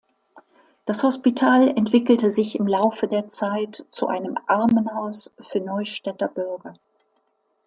[0.87, 6.73] Das Hospital entwickelte sich im Laufe der Zeit zu einem Armenhaus für Neustädter Bürger.